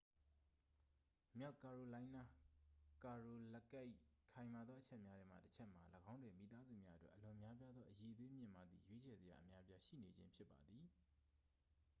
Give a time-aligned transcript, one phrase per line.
[1.39, 2.29] မြောက်ကာရိုလိုင်းနား
[3.03, 3.85] ကာရိုလက်တ်၏
[4.31, 10.85] ခိုင်မာသောအချက်များထဲမှတစ်ချက်မှာ ၎င်းတွင် မိသားစုများအတွက် အလွန်များပြားသော အရည်အသွေးမြင့်မားသည့် ရွေးချယ်စရာအများအပြားရှိနေခြင်း ဖြစ်ပါသည်